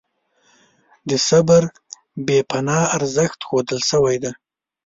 د 1.09 1.11
صبر 1.27 1.63
بې 2.25 2.39
پناه 2.49 2.83
ارزښت 2.97 3.39
ښودل 3.47 3.79
شوی 3.89 4.15
دی. 4.23 4.31